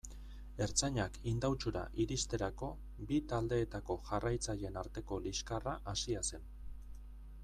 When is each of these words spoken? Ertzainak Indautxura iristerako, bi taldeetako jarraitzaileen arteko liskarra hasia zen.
Ertzainak 0.65 1.17
Indautxura 1.31 1.83
iristerako, 2.05 2.69
bi 3.11 3.19
taldeetako 3.33 3.97
jarraitzaileen 4.09 4.81
arteko 4.85 5.19
liskarra 5.27 5.75
hasia 5.93 6.25
zen. 6.31 6.49